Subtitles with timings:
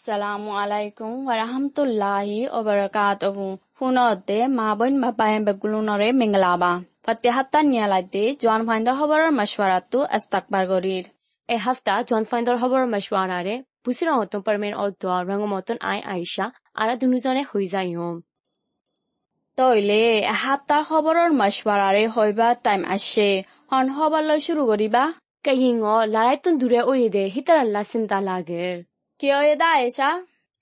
[0.00, 3.44] আসসালামু আলাইকুম ওয়া রাহমাতুল্লাহি ওয়া বারাকাতুহু
[3.76, 6.72] ফুনতে মা বোন বাপায় বেগুলুনরে মিংলাবা
[7.04, 11.04] ফতেহাপ্তা নিয়ালাইতে জোয়ান ফাইন্দা খবরের মশওয়ারাতু আস্তাকবার গরির
[11.48, 16.46] এ হাফতা জোয়ান ফাইন্দার খবরের মশওয়ারারে বুসিরা হতম পারমেন অল দোয়া রঙমতন আই আয়েশা
[16.80, 18.16] আরা দুনুজনে হই যাই হোম
[19.58, 23.30] তইলে এহাপ্তার খবরের মশওয়ারারে হইবা টাইম আসে
[23.70, 25.02] হন খবর লৈ শুরু করিবা
[25.44, 25.74] কেহিং
[26.14, 28.78] লারাইতুন দূরে ওই দে হিতার আল্লাহ চিন্তা লাগের
[29.20, 30.10] কিয় এদা এচা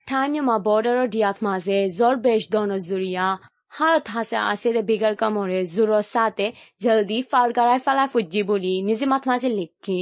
[0.09, 3.27] থানিয় মা বৰ্ডাৰৰ দিয়াত মাজে জৰ বেজ দন জুৰিয়া
[3.73, 6.47] হাৰত হাছে আছে দে বিগাৰ কামৰে জোৰ চাতে
[6.81, 9.99] জলদি ফাৰ গাৰাই ফালাই ফুজি বুলি নিজে মাত মাজে লিখি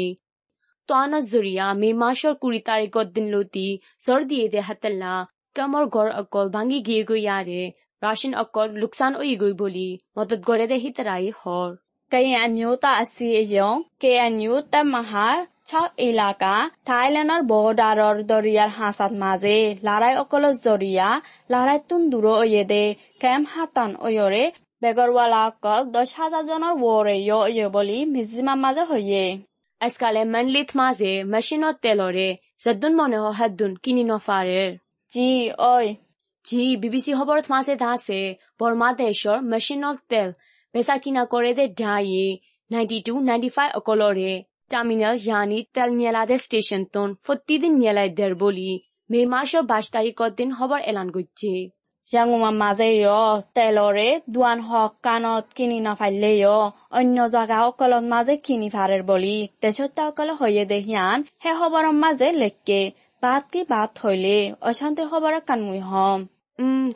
[0.88, 3.66] তন জুৰিয়া মে মাছৰ কুৰি তাৰিখত দিন লতি
[4.05, 5.12] জৰ দিয়ে দে হাতেলা
[5.56, 7.62] কামৰ ঘৰ অকল ভাঙি গিয়ে গৈ ইয়াৰে
[8.03, 11.69] ৰাচন অকল লোকচান উই গৈ বুলি মদত গড়ে দে হিতৰাই হৰ
[12.12, 15.36] কে আনিও তা আছে এজং কে আনিও তা Mahar
[15.67, 21.09] Chok ilaka, Thailandar bordaror doriyar hasat maze, larai okolos zoria,
[21.50, 24.44] larai tunduro oyede, kem hatan oyore,
[24.83, 29.27] begorwala kol dos hazazonar wore yo oyeboli mizima maze hoye.
[29.81, 32.28] আজকালে মানলিত মাজে মেশিনত তেলরে
[32.62, 34.70] জদ্দুন মনে হাদ্দুন কিনি নফারের
[35.11, 35.28] জি
[35.75, 35.87] ওই
[36.44, 38.20] জি বিবিসি খবরত মাঝে ধাসে
[38.61, 40.28] বর্মা দেশর মেশিনত তেল
[40.75, 42.06] বেচা কিনা করে দে ডাই
[42.70, 44.33] নাইনটি টু নাইনটি ফাইভ অকলরে
[44.70, 48.70] ਟਰਮੀਨਲ ਯਾਨੀ তেলনিয়ালা ਦੇ স্টেশন দিন 40 নিয়ালায় দেরবলি
[49.11, 51.53] মে মাসের বাইশ তারিখের দিন হবার এলান করছে
[52.09, 52.89] জাংমা মাজে
[53.56, 56.31] তেলরে দুয়ান হক কানত কিনি না ফাইলে
[56.98, 62.81] অন্য জাগা অকলত মাজে কিনি ফারের বলি তেসত্তা অকল হয়ে দেহিয়ান হে হবরম মাজে লেখকে
[63.22, 66.20] বাত কি বাত হইলে অশান্তির খবর কানমুই হম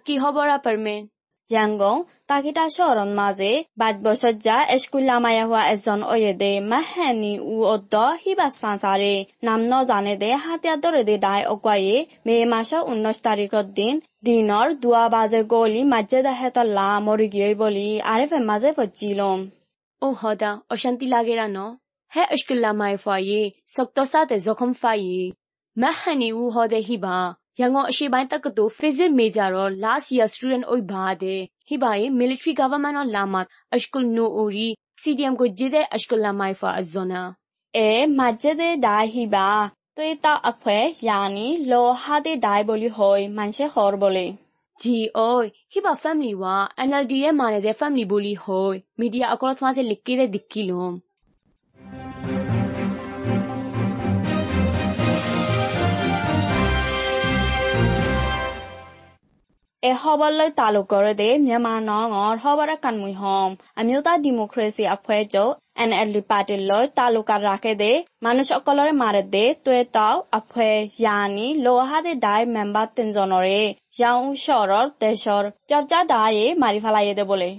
[0.06, 1.02] কি খবর আপার মেন
[1.50, 1.96] জাংগং
[2.28, 8.48] তাকিটা শরণ মাজে বাদ বসজ্জা এসকুল্লা মায়া হওয়া এজন অয়ে দে মাহানি উ অদ্দ হিবা
[8.60, 13.94] সাঁসারে নাম ন জানে দে হাতিয়া দরে দে ডাই অকয়ে মে মাস উনিশ তারিখৰ দিন
[14.26, 19.38] দিনৰ দুৱা বাজে গলি মাজে দাহেতল্লা মরি গিয়ে বলি আরেফে মাজে পচিলম
[20.02, 21.58] ও হদা অশান্তি লাগে ন
[22.12, 23.42] হে এসকুল্লা মাই ফাইয়ে
[23.74, 25.22] সক্তসাতে জখম ফাইয়ে
[25.76, 27.16] মাহানি উ হদে Hiba
[27.60, 31.40] ရန်ကုန်အရှိပိုင်းတက္ကသိုလ် Physics Major ရော last year student အိုဘာတဲ့
[31.70, 34.68] hibaye military government ရော lamat ashkul no ori
[35.02, 37.22] CDM ကိုကြည့်တဲ့ ashkul la mai fa azona
[37.76, 39.48] အဲမဂျဒေဒိုင်ဟိဘာ
[39.96, 40.78] သွေးတောက်အဖွဲ
[41.08, 44.26] ယာနီလောဟာဒေဒိုင်ဘလီဟိုမန်ရှေခေါ်ဘလီ
[44.82, 44.96] ji
[45.30, 46.56] oi hiba family wa
[46.88, 48.68] NLD ရဲ့မာနေတဲ့ family ဘိုလီဟို
[49.00, 50.94] media အကောသမားစလိကေတဲ့ဒီကီလုံး
[59.82, 66.12] এসবলৈ তালুকৰ দে মিয়ামাৰ নঙৰ হবৰে কানমুই হম আমিও তাৰ ডিমক্ৰেচি আফুৱাই যাওঁ এন এল
[66.16, 67.88] ডি পাৰ্টিৰ লৈ তালুকাৰ ৰাখে দে
[68.22, 73.56] মানুহসকলৰে মাৰে দে তই তাও আফুৱে য়ানি লোহা দে দাই মেম্বাৰ তিনজনৰে
[73.96, 77.50] যাওঁ চৰৰ তেজৰ পিয়াবজা দায়ে মাৰি পেলাইয়ে দে বোলে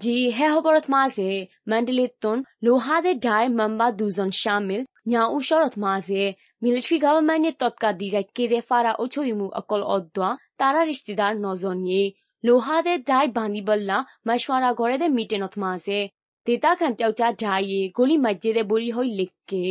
[0.00, 1.30] জি হে হবৰত মাজে
[1.68, 6.24] মেণ্ডেলিতন লোহা দে ডাই মেম্বাৰ দুজন চামিল ইয়াৰ ওচৰত মাজে
[6.62, 10.30] মিলিট্ৰী গভৰ্ণমেণ্টে তৎকা দি গাই কেৰে ফাৰা উচৰিমু অকল অদোৱা
[10.62, 12.02] તારા રિશ્તેદાર નોઝોનીએ
[12.44, 15.98] લોહાદે ડાઈ બાંદીબલ્લા મશવારા ગોરેદે મીટેન ઓથમાસે
[16.46, 19.64] દેતા ખંત્યોક ચા ડાઈએ ગોલી મજ્જેદે બોરી હોઈ લિક્કે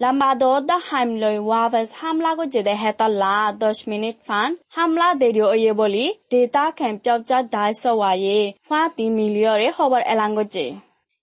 [0.00, 0.30] লাম্বা
[0.68, 7.20] দা হামলৈ ওয়াভাস হামলা গজেদে হেতাল্লা দশ মিনিট ফান হামলা দেরি ওয়ে বলি ডেটা ক্যাম্পিয়প
[7.30, 10.66] যা দাইস ওয়ায়ে ফাতি মিলিয়রে খবর এলাং গজে।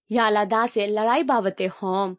[0.09, 2.09] ইয়ালা দাসে লড়াই বাবতে হম।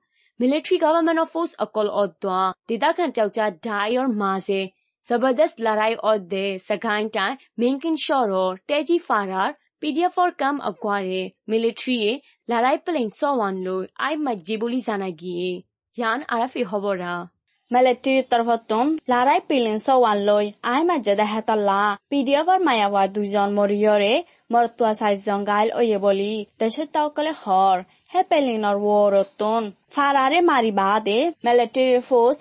[0.40, 2.38] মিলিটারি গভর্নমেন্ট অফ ফোর্স অকল অদ্দা
[2.68, 4.60] ডেটা ক্যাম্পিয়প যা ডাই ওর মাঝে
[5.08, 8.32] जबरदस्त लड़ाई और দে सगाइन टाइ मेंकिन शोर
[8.68, 9.48] তেজি तेजी পিডিএফ
[9.80, 12.10] পিডিএফৰ কাম আগুৱাৰে মিলিটাৰীয়ে
[12.48, 17.12] লৰাই প্লেইন চৱান লৈ আই মাজ্জি বুলি জান ইয়ান আৰাফি হবৰা
[17.70, 21.80] মিলিটারির তরফতম লড়াই পিলেন সওয়ান লই আই মাজে দেহাতলা
[22.10, 24.14] পিডিএফর মায়াওয়া দুজন মরিয়রে
[24.52, 27.76] মরতুয়া সাইজন গাইল ওয়ে বলি দেশের তকলে হর
[28.10, 32.36] হেপেলিনৰ ৱৰতন ফাৰাৰে মাৰিবা দে মেলেটেৰী ফৰ্চ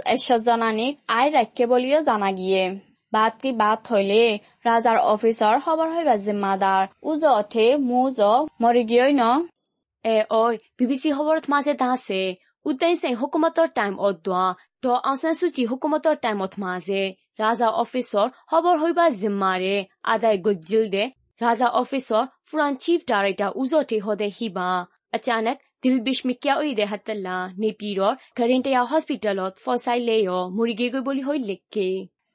[1.13, 2.63] আই ৰাখে বুলিও জানা গিয়ে
[3.13, 4.21] বাট কি বাট হলে
[4.65, 8.19] ৰাজাৰ অফিচৰ খবৰ হৈ বাজে মাদাৰ উজ অথে মোজ
[8.61, 9.23] মৰি গিয়ে ন
[10.05, 10.43] এ ঐ
[10.77, 12.21] বি বি চি খবৰত মাজে দাছে
[12.65, 14.45] উতেই চাই হুকুমতৰ টাইম অদোৱা
[14.83, 17.01] তো আছে চুচি হুকুমতৰ টাইমত মাজে
[17.39, 19.75] ৰাজা অফিচৰ খবৰ হৈ বা জিম্মাৰে
[20.11, 21.03] আজাই গজিল দে
[21.41, 24.69] ৰাজা অফিচৰ ফুৰাণ চিফ ডাইৰেক্টৰ উজতে সদে সিবা
[25.15, 31.91] အချာနက်ဒိလ်ဘစ်မီကျာအိုင်ဒဲဟတ်တလာနေပြည်တော်ဂရင်တရာ hospital ော် foresight လဲရောမိုရီဂေဂွိုဘိုလီဟိုက်လက်ကေ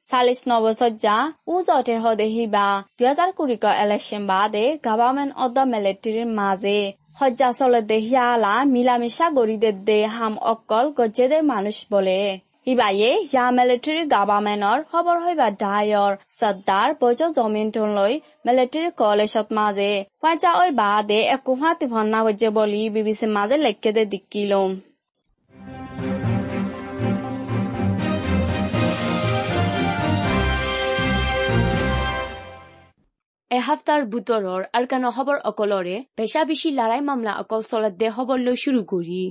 [0.07, 1.17] সালিস নবসজ্জা
[1.53, 2.67] উজটে হদে হিবা
[2.97, 6.79] দুই হাজার কুড়ি ক ইলেকশন বাদে গভর্নমেন্ট অব দ্য মিলিটারির মাঝে
[7.19, 12.19] হজ্জা চলে দে হিয়ালা মিলামিশা গরিদের দে হাম অকল গজ্জেদের মানুষ বলে
[12.67, 18.13] ইবায়ে ইয়া মিলিটাৰী গাভাৰ্মেণ্টৰ খবৰ হইবা ডায়ৰ সৰ্দাৰ বজ জমিনটোন লৈ
[18.47, 19.89] মিলিটাৰী কলেজত মাজে।
[20.23, 24.71] ফাজা ঐ বাদে একো হাতি ভন্না বজে বলি বিবিসি মাঝে লেখকে দে দিকিলম।
[33.51, 38.83] এসপ্তাহৰ বুটৰৰ আৰকানৰ খবৰ অকলৰে পেচা বেছি লৰাই মামলা অকল চলত দে খবৰ লৈ শুরু
[38.93, 39.23] করি।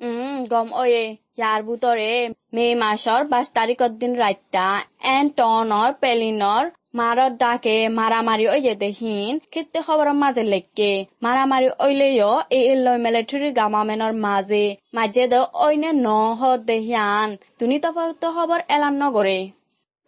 [0.00, 1.02] গম গমঅয়ে
[1.38, 2.12] ইয়াৰ বুটৰে
[2.56, 4.66] মে' মাসর বাইছ তাৰিখৰ দিন ৰাত্যা
[5.10, 10.90] এণ্টনৰ পেলিনৰ মাৰত ডাকে মাৰামাৰি অয়ে দেখিন। খেতে খবৰৰ মাজে লেকে
[11.26, 14.64] মারামারি অইলেও এই লই মেলে থুৰি গামামেনর মাজে।
[14.96, 15.34] মাজে দ
[15.66, 16.08] অইনে ন
[16.38, 17.88] হ দেহিয়ান। তুনি তো
[18.36, 19.38] খবৰ এলান নগৰে।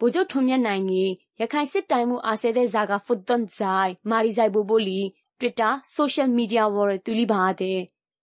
[0.01, 1.05] বুজো থুমিয়া নাইঙি
[1.39, 5.01] ৰেখাই চিট টাইমো আছে দে জাগা ফুদ্দন যায়, মাৰি যাইব বুলি।
[5.41, 7.73] সোশ্যাল মিডিয়া মিডিয়াবোৰে তুলি বাঁহ দে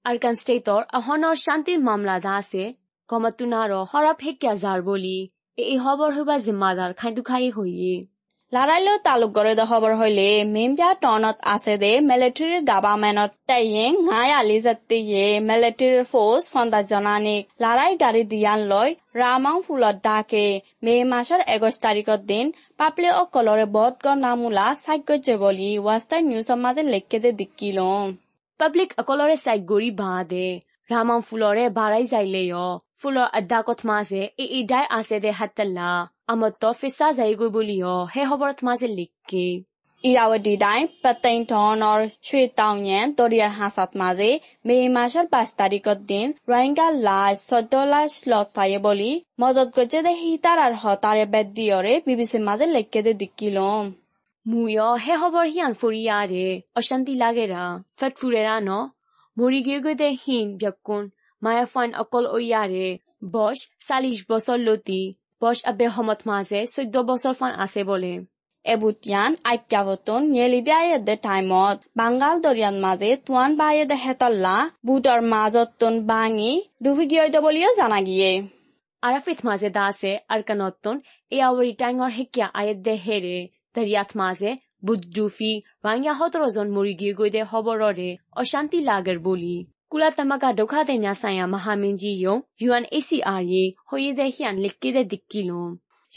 [0.05, 2.63] আরকান স্টেটর আহনর শান্তির মামলা দা আছে
[3.08, 5.16] গমতুনাৰ হৰাপ হেকিয়া যাৰ বলি
[5.58, 7.94] এই খবৰ হইবা জিম্মাদাৰ খাইটু খাই হইয়ে
[8.52, 15.24] লাৰাইলেও তালুক গৰে খবৰ হইলে মেমজা টনত আছে দে মিলিটাৰী গাভামেণ্টত তাইয়ে ঘাই আলি যাত্ৰীয়ে
[15.48, 18.90] মিলিটাৰী ফৌজ ফন্দা জনানিক। লাৰাই গাড়ী দিয়ান লৈ
[19.20, 20.46] ৰামাং ফুলত ডাকে।
[20.84, 22.46] মে মাছৰ একৈশ তাৰিখৰ দিন
[22.78, 28.06] পাপলি অকলৰে বদগৰ নামোলা চাগ্য বুলি ৱাষ্টাৰ নিউজৰ মাজে লেখকে দে দিকিলম
[28.60, 30.48] পাব্লিক অকলৰে চাইক গৰি বাঁ দে
[30.90, 35.92] ৰামাং ফুলৰে বাৰাই যাইলেয় ফুলৰ pulo addakot maze iidai ase de hattalla
[36.32, 39.46] amotto fissa zaigubulio he hoborat maze likki
[40.06, 44.30] ဣရာဝတီတိုင်းပသိမ်ထွန်တော်ရွှေတောင်ရန်တော်ရီယာဟာဆတ်မာဇေ
[44.66, 53.84] မေမာရှတ်ပါစတာရီကတ်ဒင်ရိုင်ဂါလာဆော်တိုလာရှလော့ဖိုင်ဘလီမဒတ်ကချေဒဟီတာရာဟတာရဘက်ဒီယောရေဘီဘီစီမာဇေလက်ကေဒဒစ်ကီလွန်
[54.50, 56.46] မူယောဟေဟဘော်ဟီယန်ဖူရီယာရေ
[56.78, 57.64] အရှန်တီလာဂေရာ
[57.98, 58.86] ဖတ်ဖူရေရာနော်
[59.36, 61.04] မိုရီဂေဂေဒဟင်ဗျက်ကွန်
[61.44, 62.86] মায়াফাইন-অকল অইয়াৰে
[63.34, 65.02] বয়স চাল্লিশ বছৰ লতি
[65.42, 68.12] বয়স আবে সমত মাজে চৈধ্য বছৰ ফান আছে বলে।
[68.64, 74.56] এবুতিয়ান আইক্যাবতন নেলিডাই দে টাইমত বাঙ্গাল দরিয়ান মাজে তুয়ান বাইয়ে দে হেতল্লা
[74.86, 76.52] বুটর মাজতন বাঙি
[76.82, 78.30] ডুবি গিয়ে দে বলিও জানা গিয়ে।
[79.02, 80.96] আরাফিত মাজে দা দাসে আরকানতন
[81.32, 83.38] এ আওয়ারি টাইঙর হেকিয়া আয়ের দে হেরে
[83.74, 84.50] দরিয়াত মাজে
[84.86, 85.52] বুট ডুফি
[85.84, 89.56] রাঙিয়া হতরজন মরি গিয়ে গৈ দে হবররে অশান্তি লাগের বুলি।
[89.93, 92.35] ကုလသမဂ္ဂဒုက္ခသည်များဆိုင်ရာမဟာမင်းကြီးယုံ
[92.67, 95.71] UNHCR ရေဟိုရတဲ့ဟျန်လက်ကေတဲ့ဒီကီလွန်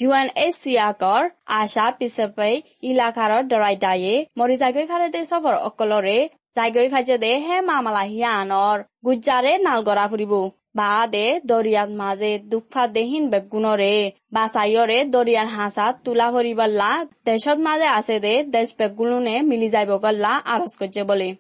[0.07, 1.05] UNHCR က
[1.53, 6.19] အာရှပစိဖိတ်အီလာခါရောဒရိုက်တာရေမော်ရီဇိုင်ကွေဖာရတဲ့ဆော့ဖော်အကလော်ရေ
[6.55, 10.43] ဇိုင်ကွေဖာချက်တဲ့ဟဲမာမလာဟီယာနော်ဂူဂျာရဲနာလဂရာဖူရီဘူ
[10.79, 13.97] ဘာတဲ့ဒိုရီယတ်မာဇေဒုဖာဒေဟင်ဘက်ဂုနောရေ
[14.35, 16.93] ဘာဆိုင်ယောရေဒိုရီယန်ဟာဆာတူလာဖရီဘလာ
[17.27, 21.31] ဒေရှတ်မာဇေအာစေတဲ့ဒက်ဘက်ဂုလုနဲ့မီလီဇိုင်ဘောကလာအာရစကိုချေဘလေ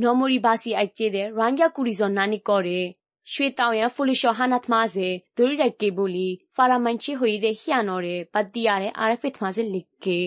[0.00, 2.86] နော်မိုရီဘာစီအိုက်ကျဲတဲ့ရိုင်းယာကူရီဇွန်နာနီကောတဲ့
[3.30, 10.20] ရွှေတောင်ရဖူလီရှောဟာနတ်မာဇေဒိုရီရက်ကေဘူလီဖာရာမန်ချီဟွေတဲ့ဟျာနော်တဲ့ပတ်တီရတဲ့အာရဖစ်မာဇေလိကေ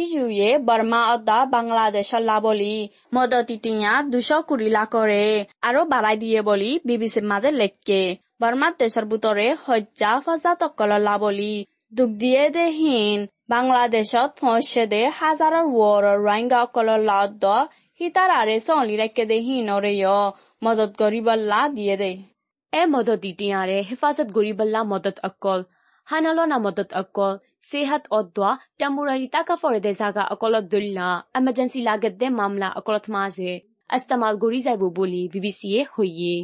[0.00, 2.74] EU ရဲ့ဘာမာအတာဘင်္ဂလားဒေ့ရှ်လာဘလီ
[3.14, 5.26] မော်ဒတီတင်ယာဒူရှောကူရီလာကောရဲ
[5.64, 8.02] အရောဘာလိုက်ဒီယေဘလီ BBC မာဇက်လက်ကေ
[8.39, 11.53] Burma ದೇಶৰ সজ্জা শয্যা সজাতসকলৰ লাবলি।
[11.93, 13.19] দুখ দিয়ে দে হীন
[13.49, 17.45] বাংলাদেশত ফঁচে দে হাজাৰৰ ৱৰৰ ৰোহিংগাসকলৰ লাত দ
[17.99, 19.91] সীতাৰ আৰে চলি ৰাখে দে হীনৰে
[20.61, 22.11] মদত গৰিবল্লা দিয়ে দে।
[22.73, 25.59] এ মদত ইতিয়াৰে হেফাজত গৰিবল্লা মদত অকল।
[26.07, 32.69] হানালনা মদত অকল। সেহাত অদ্দোৱা তেমুৰাৰী তাকা ফৰদে জাগা অকলত দুল্লা এমাৰ্জেঞ্চি লাগে দে মামলা
[32.79, 33.51] অকলত মাজে।
[33.89, 36.35] আস্তামাল গৰি যাব বুলি বিবিচিয়ে হৈয়ে।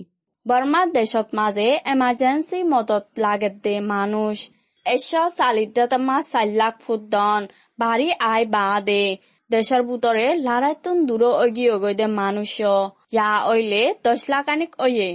[0.47, 4.37] বর্মার দেশত মাঝে এমার্জেন্সি মদত লাগে দে মানুষ।
[4.85, 7.41] এশো চালিতমা চার লাখ ফুট দন
[7.79, 9.03] বাড়ি আয় বা দে।
[9.49, 15.09] দেশের ভিতরে লারাইতুন দূর অগি অগৈ দে মানুষ। ইয়া ওইলে দশ লাখ আনিক অয়ে।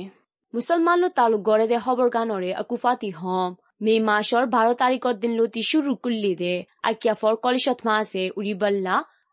[0.55, 3.51] মুসলমান তালুক গড়ে দে খবর গানরে আকুফাতি হম।
[3.85, 7.79] মে মাসর বারো তারিখত দিন লতি শুরু করলি দে। আকিয়া ফর কলিশত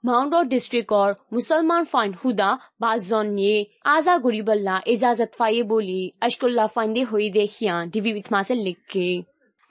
[0.08, 2.50] মাউন্ট ডিস্ট্রিক্টর মুসলমান ফাইন হুদা
[2.82, 3.58] বাজন নিয়ে
[3.94, 9.08] আজা গুরিবল্লা এজাজত ফাইয়ে বলি আশকুল্লা ফাইন্দে হই দে হিয়া ডিবি বিথ মাসে লিখকে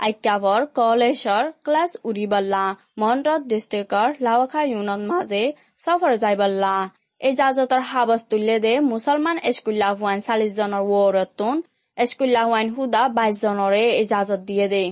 [0.00, 2.64] আইকাভর কলেজৰ ক্লাছ উৰিবল্লা
[3.02, 5.42] মন্ডত ডিষ্ট্ৰিক্টৰ লাৱাখা ইউনত মাজে
[5.84, 6.74] সফৰ যাইবল্লা
[7.20, 11.56] ইজাজতৰ সাবস তুলিলে দে মুছলমান স্কুল্লা হোৱান চাল্লিছজনৰ ৱৰতোন
[11.98, 14.84] স্কুল্লা হোৱান সুদা বাইছজনৰে ইজাজত দিয়ে দে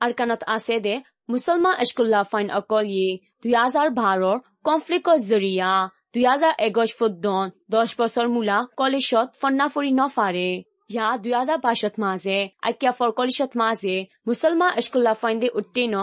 [0.00, 0.94] আৰকানত আছে দে
[1.30, 3.08] মুছলমান স্কুল্লা ফাইন অকল ই
[3.40, 4.36] দুই হাজাৰ বাৰৰ
[4.68, 5.72] কনফ্লিক্টৰ জৰিয়া
[6.14, 10.50] দুই হাজাৰ এগছ ফুদ্দন দহ বছৰ মূলা কলেজত ফন্না ফুৰি নফাৰে।
[10.92, 13.96] ইয়া দুই হাজাৰ বাইছত মাজে আইকিয়া ফৰ কলেজত মাজে
[14.26, 15.96] মুছলমান স্কুল্লা ফাইন দে উঠে ন?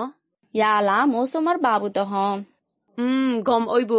[0.54, 2.38] ইয়ালা মৌচুমৰ বাবুত হম।
[2.98, 3.94] উম গম ঐব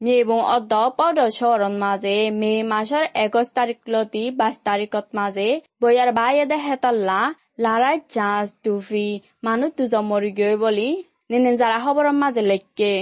[0.00, 5.48] মেবং অদ্দ পদ চৰণ মাজে মে মাসৰ একৈশ তাৰিখলতি বাইশ তাৰিখত মাজে
[5.82, 7.20] বয়াৰ বায়েদে হেতল্লা
[7.64, 9.08] লাৰাই জাঁজ দুফি
[9.44, 10.88] মানুহ দুজন মৰি গৈ বুলি
[11.30, 12.92] নিনিজাৰা খবৰৰ মাজে লেখকে।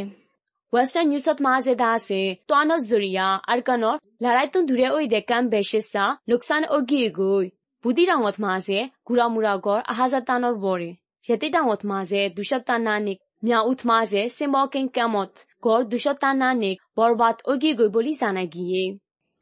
[0.75, 7.47] Western Newsত মাঝে দাসে তোয়ানো জুরিয়া আরকানোর লড়াইতুন ধুরে ওই দেকাম বেশেসা লোকসান ওগিয়ে গই
[7.85, 10.91] বুদি রাঙত মাঝে গুড়া মুড়া গড় আহাজাতানোর বরে
[11.27, 14.85] সেটি ডাঙত মাঝে, দুশতা নানিক, মিয়া উঠ মাঝে সিমকিং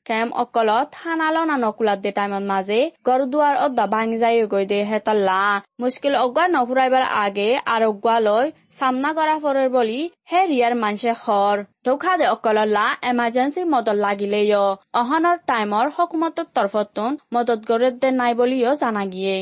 [0.06, 5.42] কেম অকল থানাল নানকুলাত দে টাইমত মাজে গড় দুৱাৰ অদ্দা ভাঙি যায় গৈ দে হেতাল্লা
[5.80, 12.12] মুশকিল অগুৱা নহৰাইবাৰ আগে আৰু গোৱালৈ চামনা কৰা পৰৰ বুলি হে ৰিয়াৰ মানছে হৰ ধোখা
[12.20, 14.66] দে অকল লা এমাৰজেঞ্চি মদত লাগিলেও
[15.00, 19.36] অহনৰ টাইমৰ হকুমতৰ তৰফতোন মদত গৰে দে নাই বুলিও জানাগিয়ে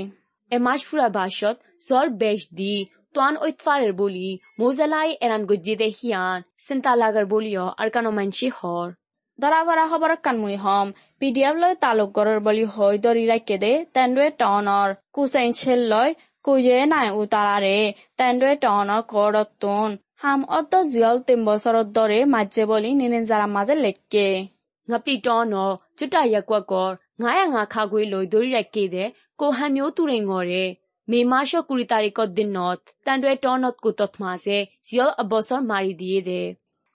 [0.51, 2.75] এমাছ ফুৰা বাছত চৰ বেচ দি
[3.15, 8.11] তোৱান ঐতফাৰে বুলি মৌজালাই এলান গুজি দে সিয়ান চিন্তা লাগাৰ বুলিও আৰু কানো
[8.59, 8.89] হৰ
[9.40, 13.58] ধৰা ভৰা খবৰ কাণমুই হম পি ডি এফ লৈ তালুক গড়ৰ বুলি হৈ দৰি ৰাখে
[13.64, 17.78] দে তেন্দুৱে টনৰ কুচেন চেল লৈ কুজে নাই উতাৰাৰে
[18.18, 24.28] তেন্দুৱে টনৰ কৰতোন হাম অত জিয়ল তিন বছৰৰ দৰে মাজে বুলি নিনিজাৰা মাজে লেখকে
[24.88, 25.66] ngapti tono
[25.98, 29.06] chutta yakwa kor ngaya nga kha gwe loi dori rakke de
[29.40, 30.66] ko han myo tu ring ngore
[31.08, 34.58] me ma sho kuri tari ko din not tan dwe tonot ku tot ma se
[34.88, 36.42] siol abosor mari diye de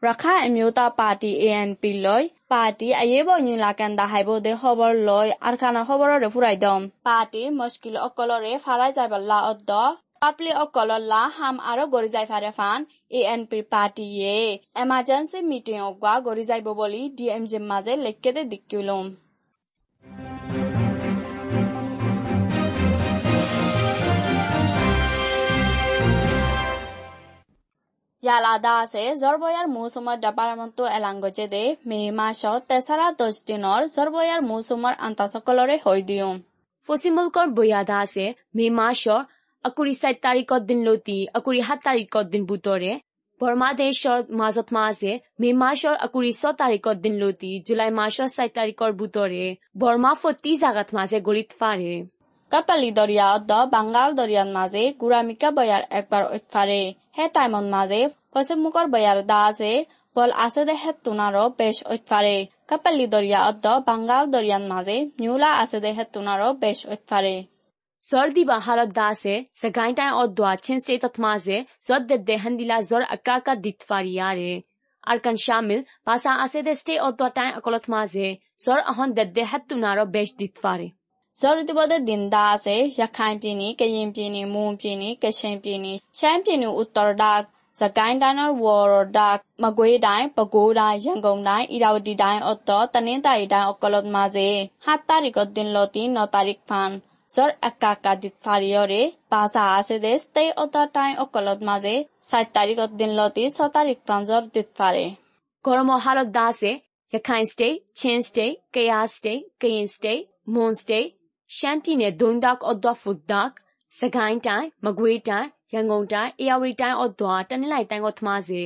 [0.02, 7.49] ရခိုင်အမျိုးသားပါတီ ANP လွိပါတီအရေးပေါ်ညီလာခံတာဟိုင်ဖို့တဲ့ဟော်ဘော်လွိအာခနာဟော်ဘော်ရဖူ party আইয়েবও নিউলাকান্দা হাইবদে খবর লয় আর খানা খবররে ফুরাই দম পার্টির
[7.59, 9.69] মুশকিল অকলরে ফারাই যাইবল্লা অদ্দ।
[10.21, 12.79] পাপলি অকলল্লা হাম আরও গড়ি যাই ফারে ফান।
[13.17, 14.35] এ এন পি পার্টিয়ে
[14.83, 19.05] এমার্জেন্সি মিটিং অগুয়া গড়ি যাইব বলি ডি এম জিম্মাজে লেখকেদে দিকিলুম
[28.23, 34.93] ইয়াৰ আদা আছে জৰবয়াৰ মৌচুমৰ ডাবাৰামন্ত এলাংগজে দে মে মাহত তেচাৰা দহ দিনৰ জৰবয়াৰ মৌচুমৰ
[35.07, 36.29] আন্তাসকলৰে হৈ দিওঁ।
[36.89, 39.19] পশ্চিমবংগৰ বৈয়াদা আছে মে মাহৰ
[39.65, 42.91] আকুৰি চাৰি তাৰিখত দিন লতি আকুৰি সাত তাৰিখত দিন বুটৰে
[43.41, 48.91] বৰ্মাদেশৰ মাজত মাহ আছে মে মাহৰ আকুৰি ছয় তাৰিখত দিন লতি জুলাই মাহৰ চাৰি তাৰিখৰ
[48.99, 49.45] বুটৰে
[49.81, 51.95] বৰ্মা ফটি জাগাত মাছে গৰিত ফাৰে।
[52.55, 56.77] কাপালি দৰিয়াত দ বাংগাল দৰিয়াৰ মাজে গুৰামিকা বয়াৰ একবাৰ উৎফাৰে
[57.17, 57.99] হে টাইমৰ মাজে
[58.33, 59.71] পশ্চিমমুখৰ বয়াৰ দা আছে
[60.15, 62.31] বল আছে দে হে টোনাৰ বেচ উৎফাৰে
[62.69, 67.35] কাপালি দৰিয়াত দ বাংগাল দৰিয়াৰ মাজে নিউলা আছে দে হে টোনাৰ বেচ উৎফাৰে
[68.01, 70.77] সর্দি বা হালত দা আছে সে গাইটায় অ দোয়া ছিন
[71.19, 74.53] মাজে সদ দে দেহন দিলা জ্বৰ আকা কা দিত ফারিয়া রে
[75.03, 78.27] আর কান শামিল ভাষা আছে দে স্টে অ টাই অকলত মাজে
[78.63, 80.87] সর অহন দে দেহ তুনারো বেচ দিত ফারে
[81.40, 81.42] hat tunaro besh ditfare.
[81.42, 87.42] ဇော်ရတဘတဲ့ဒင်ဒါစေရခိုင်ပြည်နယ်ကရင်ပြည်နယ်မွန်ပြည်နယ်ကချင်ပြည်နယ်ရှမ်းပြည်နယ်ဥတ္တရဒတ်
[87.80, 94.48] စကိုင်းတိုင်းဝေါ်ရဒတ်မကွေးတိုင်းပဲခူးတိုင်းရန်ကုန်တိုင်းဣရာဝတီတိုင်းအော့တော့တနင်္သာရီတိုင်းအကလော့မာစေ
[94.84, 96.90] ဟာတာရီကဒင်လော်တီနော်တာရိကဖန်
[97.34, 101.94] Zor akakadit fariore basa ase de stay oda time okolot maze
[102.28, 105.06] sait tarikot din loti so tarik panzor dit fare.
[105.64, 111.13] Goromo halak dase, Rakhine State, Chin State, Kaya State, Kayin State, Moon State,
[111.56, 113.50] ရှမ်းပြည်နယ်ဒုံဒက်အော့ဒဖုဒက်
[113.98, 118.62] စကိုင်းတိုင်းမကွေးတိုင်းရန်ကုန်တိုင်းအေရဝတီတိုင်းအော့ဒွာတနင်္လာရီတိုင်းအော့ထမစေ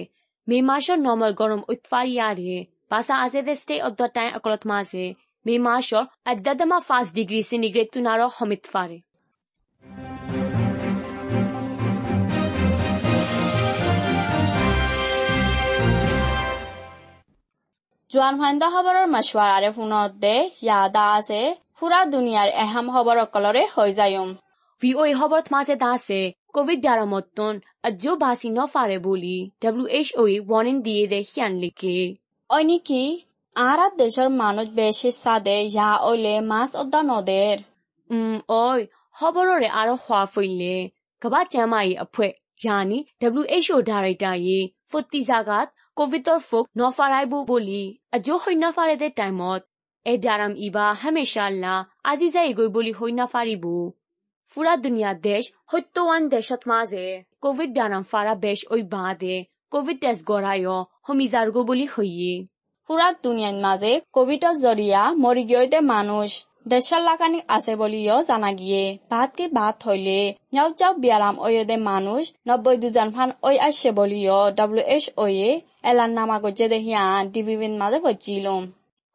[0.49, 2.57] မေမာရှော့နော်မယ်ဂေါရမ်ဥတ်ဖာရီယာရီ
[2.91, 5.05] ဘာသာအဇေဒစတေအော့ဒတိုင်းအကလတ်မစေ
[5.47, 8.99] မေမာရှော့အဒဒမဖာစဒီဂရီစင်နီဂရက်တူနာရောဟမစ်ဖာရီ
[18.13, 21.41] জোয়ান ফাইন্দা খবরের মশওয়ারারে ফোনত দে ইয়াদা আছে
[21.79, 24.31] পুরা দুনিয়ার এহাম খবর কলরে হৈ যায়ম
[24.83, 26.21] VOA খবর মাঝে দাসে
[26.55, 27.55] কোভিড দ্বারা মতন
[27.87, 31.99] আজো বাসি ন ফারে বলি WHO এ ওয়ার্নিং দিয়ে দে হিয়ান লিখে
[32.51, 33.03] ওই নাকি
[33.57, 37.57] আর দেশের মানুষ বেশি সাদে ইয়া ওইলে মাছ অদ্দা নদের
[38.11, 38.81] উম ওই
[39.17, 40.77] খবররে আরো হওয়া ফইলে
[41.23, 42.33] ကမ္ဘာ့ကျန်းမာရေးအဖွဲ့
[42.65, 42.99] ယာနီ
[43.45, 44.59] WHO ဒါရိုက်တာယေ
[44.91, 45.67] ဖုတီဇာကတ်
[45.99, 47.83] ကိုဗစ်တော်ဖုတ်နော်ဖာရိုင်ဘူဘိုလီ
[48.17, 49.59] အဂျိုဟိနဖာရတဲ့တိုင်မော့
[50.10, 53.66] ए डाराम इबा हमेशा अल्लाह আজিজা বলি বুলি না ফারিব
[54.58, 57.06] ফুৰা দুনিয়া দেশ সত্যৱান দেশত মাজে
[57.42, 59.36] কোভিড ডারাম ফারা বেশ ওই বাঁ দে
[59.72, 60.62] কভিড টেষ্ট গৰায়
[61.54, 62.34] গো বলি হৈয়ে
[62.90, 66.22] ফুৰাত দুনিয়ার মাজে কভিডৰ জৰিয়া মৰি গিয়ে মানুহ
[66.68, 70.20] দেশার লাগানি আছে বলিও জানা গিয়ে ভাত কি ভাত হইলে
[70.52, 75.50] নিয়াও যাও বিয়ারাম ওয়েদে মানুষ নব্বই দুজন ফান ওই আসছে বলিও ডব্লিউ এস ওয়ে
[75.84, 78.64] এলান নামা দেহিয়া দেখিয়া ডিবিবিন মাঝে ভরছিলাম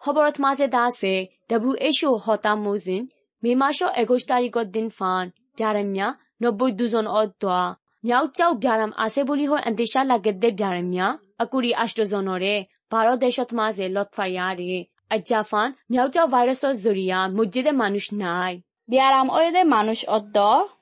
[0.05, 1.15] ফজিলম খবরত মাঝে দাসে
[1.53, 3.03] WHO হতা মুজিন
[3.43, 5.25] মে মাসও একুশ তারিখত দিন ফান
[5.59, 6.09] ব্যারামিয়া
[6.43, 7.61] নব্বই দুজন অদ্দা
[8.05, 11.07] মিয়াও চাও ব্যারাম আছে বলি হয় আন্দেশা লাগে দে ব্যারামিয়া
[11.39, 12.55] আকুরি আষ্টজনরে
[12.93, 14.79] ভারত দেশত মাঝে লতফাইয়ারে
[15.11, 18.55] আজ্জাফান মিয়াও চাও ভাইরাসর জরিয়া মসজিদে মানুষ নাই
[18.89, 20.37] বিয়ারাম ওয়দে মানুষ অদ্দ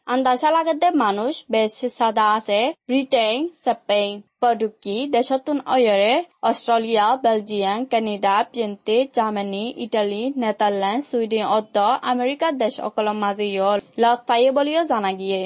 [0.07, 6.14] আন্দাজা লাগেদে মানুষ বেশ সাদা আছে Britain Spain পর্তুগি দেশতুন অয়রে
[6.50, 11.78] Australia Belgium Canada পিয়েন্তে Germany Italy Netherland Sweden অদ্দ
[12.12, 13.72] আমেরিকার দেশ অকলম মাঝেও
[14.04, 15.42] লগ পাইয়ে বলিও জানা গিয়ে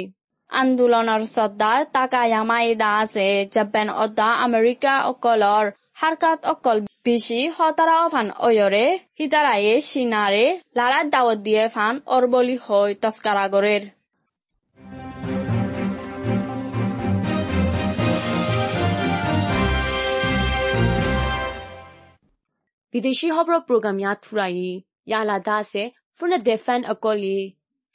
[0.50, 5.64] আন্দোলনৰ চৰ্দাৰ তাকায়ামাই দা আছে জাপান অদ্দা আমেৰিকা অকলৰ
[6.00, 8.86] হাৰকাত অকল বেশি হতারা ফান অয়রে
[9.18, 10.46] হিতারায়ে সিনারে
[10.78, 13.82] লারাত দাওয়াত দিয়ে ফান অরবলি হয় তস্কারাগরের
[22.92, 24.76] ဗီဒီရှိဟော့ဘရော့ပရိုဂရမ်များထူထိုင်ရေး
[25.12, 25.82] ရလာဒါဆေ
[26.16, 27.38] ဖွနဒက်ဖန်အကောလီ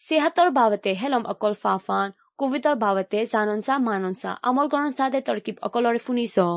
[0.05, 2.07] ဆေဟတ်တော်ဘာဝတဲ့ဟဲလုံအကောလ်ဖာဖန်
[2.39, 6.53] ကိုဗစ်တော်ဘာဝတဲ့ဇာနွန်စာမာနွန်စာအမောလ်ကောနစာတဲ့တော်ကိပအကောလ်ရဖူနီဆော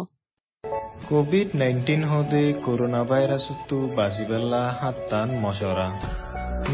[1.08, 1.46] ကိုဗစ်
[1.76, 5.88] -19 ဟောဒေကိုရိုနာဗိုင်းရပ်စ်တူဘာဇီဘလာဟတ်တန်မော်ရှောရာ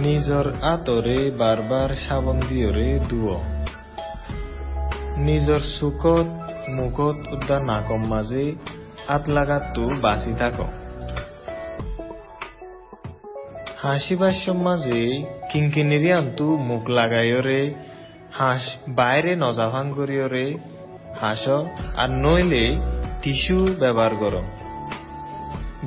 [0.03, 3.43] နီဇော်အတော်ရေဘာဘာရှာဗန်ဒီရေဒူအော
[5.25, 6.27] နီဇော်ဆုကတ်
[6.77, 8.45] မုကတ်ဥဒနာကောမမဇေ
[9.11, 10.71] အတ်လာဂတ်တူဘာစီတာကော
[13.83, 17.75] হাসিবার সমাজে কিঙ্কিনিরি আনতু মুখ লাগাইরে
[18.33, 20.59] হাঁস বাইরে নজাভাং করিয়রে
[21.21, 21.49] হাঁস
[21.97, 22.77] আর নইলে
[23.23, 24.35] টিস্যু ব্যবহার কর।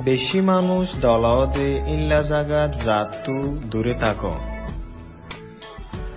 [0.04, 4.22] বেশি মানুষ দলাওতে ইল্লা জাগাত জাতু দূরে থাক।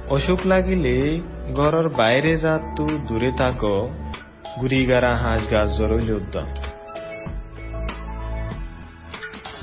[0.09, 1.21] অসুখ লাগিলে
[1.55, 3.61] ঘরের বাইরে জাতু দূরে থাক
[4.61, 6.68] গুড়িগারা হাঁস গাছ জরইলে উদ্যম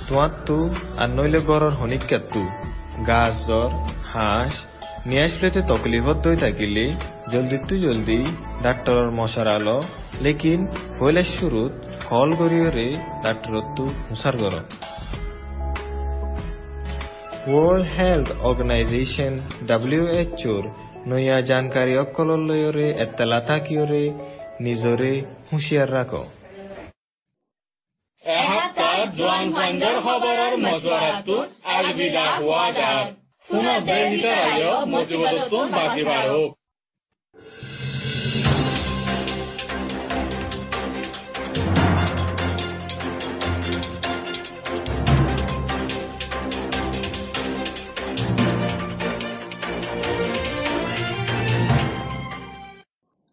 [0.09, 0.59] তোমার তু
[0.97, 2.43] আর নইলে ঘরের হনিকাতু
[3.07, 3.71] গাছ, জ্বর,
[4.13, 4.55] হাঁস,
[5.07, 6.85] নিয়ে আসলেতে তকলিফত দই থাকিলে।
[7.33, 8.21] জলদি তু জলদি
[8.63, 9.79] ডাক্তরের মশার আলো।
[10.21, 10.61] লেকিন
[10.99, 11.73] হইলে শুরুত
[12.09, 12.89] কল করিয়রে
[13.23, 14.55] ডাক্তরত্তু হুসার কর
[17.51, 19.33] ওয়ার্ল্ড হেলথ অর্গানাইজেশন
[19.67, 20.65] ডাব্লিউএচওর
[21.07, 24.03] নয়া জানকাৰী অকলৰ লৈৰে এতেলা থাকিয়ৰে
[24.67, 25.13] নিজৰে
[25.49, 26.13] হুঁচিয়াৰ ৰাখ
[29.07, 31.37] এসপ্তাহ জোৱান ফাইণ্ডৰ খবৰৰ মজুৱাৰাটো
[31.73, 33.05] আলবিদা হোৱা যায়।
[33.49, 36.56] পুনৰ দেহ ভিতৰত মজিবতটো বাজি বাঢ়ক